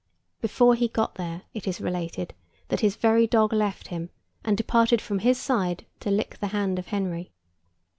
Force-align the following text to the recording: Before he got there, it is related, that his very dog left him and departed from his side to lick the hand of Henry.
Before 0.41 0.73
he 0.73 0.87
got 0.87 1.13
there, 1.13 1.43
it 1.53 1.67
is 1.67 1.79
related, 1.79 2.33
that 2.69 2.79
his 2.79 2.95
very 2.95 3.27
dog 3.27 3.53
left 3.53 3.89
him 3.89 4.09
and 4.43 4.57
departed 4.57 4.99
from 4.99 5.19
his 5.19 5.37
side 5.39 5.85
to 5.99 6.09
lick 6.09 6.39
the 6.39 6.47
hand 6.57 6.79
of 6.79 6.87
Henry. 6.87 7.29